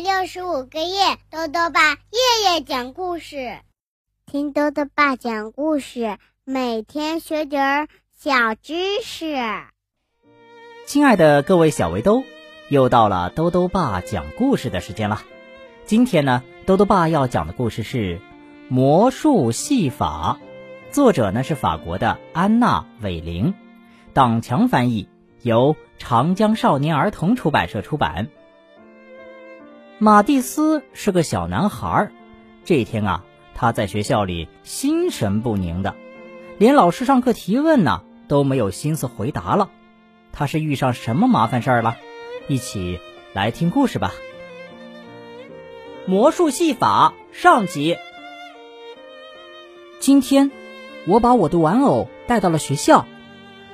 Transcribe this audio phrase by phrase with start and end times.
[0.00, 3.58] 六十五个夜，豆豆爸夜夜讲故事，
[4.26, 9.34] 听豆豆爸讲故事，每天学点儿小知识。
[10.86, 12.22] 亲爱的各位小围兜，
[12.68, 15.22] 又到了豆豆爸讲故事的时间了。
[15.84, 18.18] 今天呢，豆豆爸要讲的故事是
[18.68, 20.38] 《魔术戏法》，
[20.94, 23.52] 作者呢是法国的安娜·韦灵，
[24.12, 25.08] 党强翻译，
[25.42, 28.28] 由长江少年儿童出版社出版。
[30.00, 32.12] 马蒂斯是个小男孩儿，
[32.64, 35.96] 这天啊，他在学校里心神不宁的，
[36.56, 39.70] 连老师上课提问呢都没有心思回答了。
[40.32, 41.96] 他是遇上什么麻烦事儿了？
[42.46, 43.00] 一起
[43.32, 44.12] 来听故事吧。
[46.06, 47.96] 魔术戏法上集。
[49.98, 50.52] 今天，
[51.08, 53.04] 我把我的玩偶带到了学校，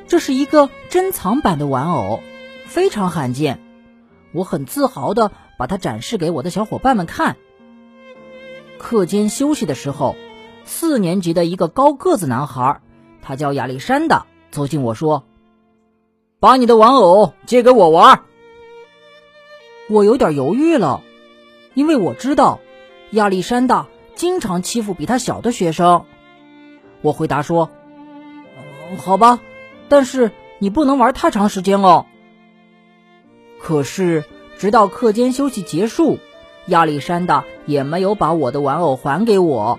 [0.09, 2.23] 这是一个珍藏版的玩偶，
[2.65, 3.61] 非常罕见。
[4.33, 5.31] 我很自豪的。
[5.57, 7.37] 把它展示给我的小伙伴们看。
[8.79, 10.17] 课间休息的时候，
[10.65, 12.81] 四年级的一个高个子男孩，
[13.23, 15.25] 他叫亚历山大，走近我说
[16.39, 18.23] ：“把你的玩偶借给我玩。”
[19.89, 21.03] 我有点犹豫了，
[21.75, 22.61] 因为我知道
[23.11, 26.05] 亚历山大经常欺负比他小的学生。
[27.01, 27.71] 我回答说
[28.99, 29.41] ：“好吧，
[29.89, 32.07] 但是你不能玩太长时间哦。”
[33.61, 34.25] 可是。
[34.59, 36.19] 直到课间休息结束，
[36.67, 39.79] 亚历山大也没有把我的玩偶还给我。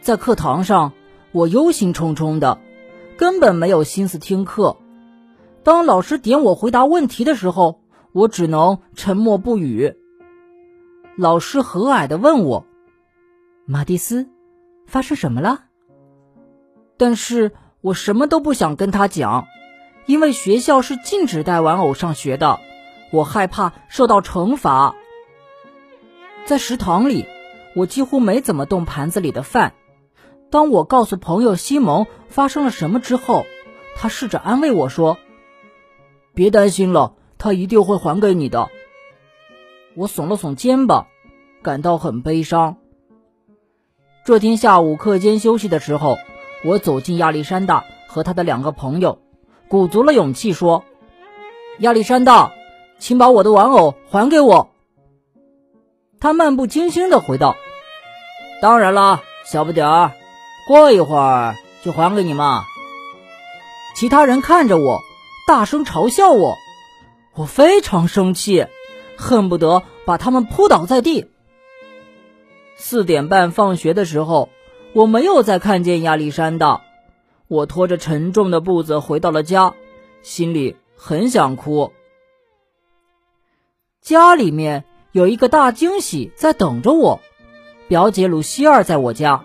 [0.00, 0.92] 在课堂上，
[1.32, 2.58] 我忧心忡忡的，
[3.16, 4.76] 根本没有心思听课。
[5.62, 9.94] 当老师点我回答问题的时候，我只能沉默不语。
[11.16, 12.64] 老师和蔼的问我
[13.66, 14.28] ：“马蒂斯，
[14.86, 15.64] 发生什么了？”
[16.96, 19.46] 但是我什么都不想跟他讲，
[20.06, 22.60] 因为学校是禁止带玩偶上学的。
[23.10, 24.94] 我害怕受到惩罚。
[26.44, 27.26] 在食堂里，
[27.74, 29.74] 我几乎没怎么动盘子里的饭。
[30.50, 33.44] 当我告诉朋友西蒙发生了什么之后，
[33.96, 35.18] 他试着安慰我说
[36.34, 38.70] ：“别担心了，他一定会还给你的。”
[39.94, 41.06] 我耸了耸肩膀，
[41.62, 42.76] 感到很悲伤。
[44.24, 46.16] 这天下午课间休息的时候，
[46.64, 49.18] 我走进亚历山大和他的两个朋友，
[49.68, 50.84] 鼓足了勇气说
[51.80, 52.52] ：“亚历山大。”
[52.98, 54.70] 请把我的玩偶还给我。
[56.20, 57.56] 他漫不经心的回道
[58.60, 60.12] ：“当然啦，小不点儿，
[60.66, 62.64] 过一会儿就还给你嘛。”
[63.94, 65.00] 其他人看着我，
[65.46, 66.56] 大声嘲笑我，
[67.34, 68.66] 我非常生气，
[69.16, 71.30] 恨不得把他们扑倒在地。
[72.76, 74.48] 四点半放学的时候，
[74.92, 76.82] 我没有再看见亚历山大。
[77.48, 79.74] 我拖着沉重的步子回到了家，
[80.22, 81.92] 心里很想哭。
[84.00, 87.20] 家里面有一个大惊喜在等着我，
[87.88, 89.44] 表姐鲁西尔在我家，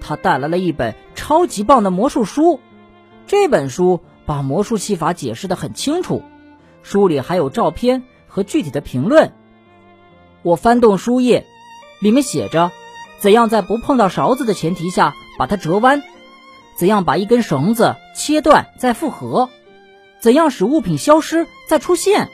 [0.00, 2.60] 她带来了一本超级棒的魔术书。
[3.26, 6.22] 这本书把魔术戏法解释的很清楚，
[6.82, 9.32] 书里还有照片和具体的评论。
[10.42, 11.44] 我翻动书页，
[12.00, 12.70] 里面写着
[13.18, 16.02] 怎样在不碰到勺子的前提下把它折弯，
[16.78, 19.50] 怎样把一根绳子切断再复合，
[20.20, 22.30] 怎样使物品消失再出现。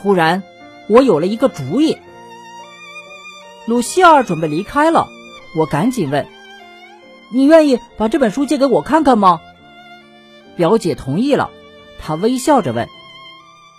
[0.00, 0.44] 突然，
[0.86, 1.98] 我有了一个主意。
[3.66, 5.08] 鲁西尔准备离开了，
[5.56, 6.28] 我赶紧问
[7.34, 9.40] ：“你愿意把这本书借给我看看吗？”
[10.54, 11.50] 表姐同意了，
[11.98, 12.88] 她微笑着问：“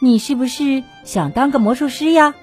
[0.04, 2.36] 你是不是想当个魔术师呀？”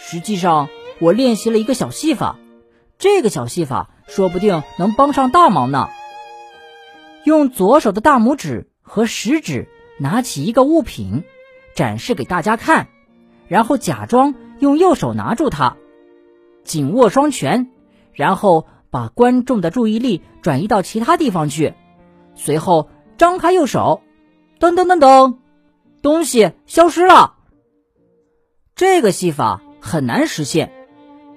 [0.00, 2.38] 实际上，我练习了一个小戏法，
[2.98, 5.90] 这个小戏法说不定能帮上大忙呢。
[7.24, 9.68] 用左手的大拇指和食指
[9.98, 11.22] 拿起一个物品。
[11.80, 12.88] 展示给大家看，
[13.48, 15.78] 然后假装用右手拿住它，
[16.62, 17.70] 紧握双拳，
[18.12, 21.72] 然后把观众的注意力转移到其他地方去，
[22.34, 24.02] 随后张开右手，
[24.58, 25.38] 噔噔噔噔，
[26.02, 27.36] 东西消失了。
[28.74, 30.70] 这个戏法很难实现，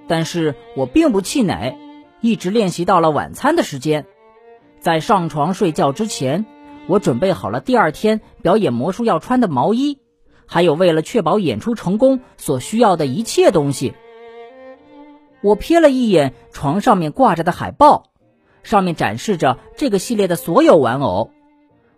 [0.08, 1.78] 但是我并不气馁，
[2.20, 4.04] 一直练习到了晚餐的时间。
[4.78, 6.44] 在上床睡觉之前，
[6.86, 10.03] 我准备好了第二天表演魔术要穿的毛衣。
[10.46, 13.94] 还有为了确保演出成功所需要的一切东西。
[15.42, 18.10] 我瞥了一眼床上面挂着的海报，
[18.62, 21.30] 上面展示着这个系列的所有玩偶。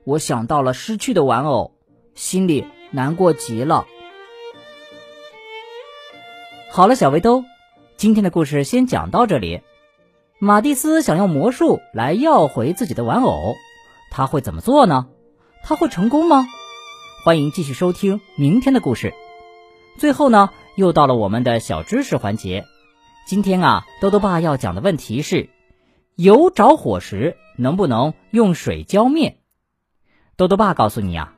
[0.05, 1.73] 我想到了失去的玩偶，
[2.15, 3.87] 心里难过极了。
[6.71, 7.45] 好了，小围兜，
[7.97, 9.63] 今天的故事先讲到这里。
[10.39, 13.55] 马蒂斯想用魔术来要回自己的玩偶，
[14.11, 15.07] 他会怎么做呢？
[15.63, 16.47] 他会成功吗？
[17.27, 19.13] 欢迎继续收听明天的故事。
[19.99, 22.65] 最后呢，又到了我们的小知识环节。
[23.27, 25.49] 今天啊，豆豆爸要讲的问题是：
[26.15, 29.39] 油着火时能不能用水浇灭？
[30.37, 31.35] 豆豆爸告诉你啊，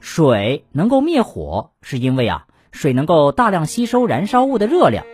[0.00, 5.04] 水能够灭火，是因为啊，水能够大量吸收燃烧物的热量，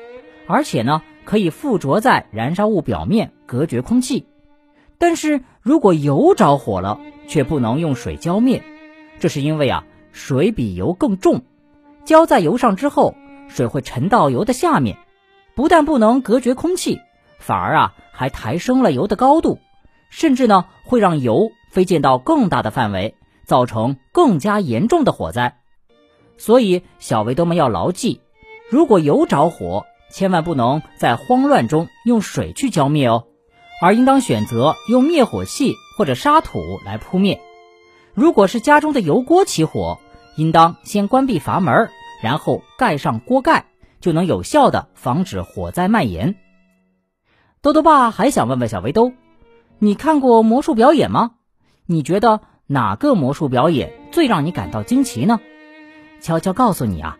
[0.46, 4.28] 而且呢，可以附着在燃烧物表面隔绝空气。
[4.98, 8.62] 但是如果油着火了，却不能用水浇灭，
[9.18, 11.43] 这是因为啊，水比油更重。
[12.05, 13.14] 浇在油上之后，
[13.49, 14.99] 水会沉到油的下面，
[15.55, 17.00] 不但不能隔绝空气，
[17.38, 19.59] 反而啊还抬升了油的高度，
[20.11, 23.14] 甚至呢会让油飞溅到更大的范围，
[23.44, 25.59] 造成更加严重的火灾。
[26.38, 28.20] 所以小围兜们要牢记，
[28.69, 33.25] 如果油着火，千万不能在慌乱中用水去浇灭哦，
[33.81, 37.41] 而应当选择用灭火器或者沙土来扑灭。
[38.12, 40.00] 如果是家中的油锅起火，
[40.37, 41.90] 应当先关闭阀门，
[42.23, 43.67] 然后盖上锅盖，
[44.00, 46.37] 就能有效的防止火灾蔓延。
[47.61, 49.12] 豆豆爸还想问问小围兜，
[49.79, 51.32] 你看过魔术表演吗？
[51.87, 55.40] 你觉得哪个魔术表演最让你感到惊奇呢？
[56.20, 57.19] 悄悄告诉你啊，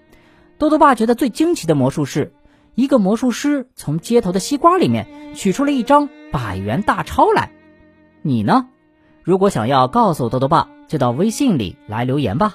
[0.59, 2.35] 豆豆爸觉得最惊奇的魔术是
[2.75, 7.51] 一个魔术师从街头的西瓜里面取出了一张百元大钞来。
[8.23, 8.69] 你呢？
[9.23, 12.55] 如果想要告诉豆豆爸，就到微信里来留言吧。